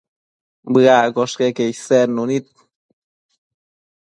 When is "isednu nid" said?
1.73-2.45